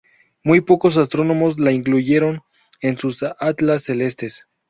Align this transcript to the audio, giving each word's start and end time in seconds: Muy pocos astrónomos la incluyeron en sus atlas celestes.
Muy 0.43 0.61
pocos 0.61 0.97
astrónomos 0.97 1.59
la 1.59 1.73
incluyeron 1.73 2.41
en 2.81 2.97
sus 2.97 3.23
atlas 3.39 3.83
celestes. 3.83 4.47